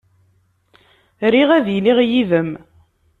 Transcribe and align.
Riɣ 1.33 1.49
ad 1.57 1.67
iliɣ 1.77 1.97
yid-m. 2.09 2.51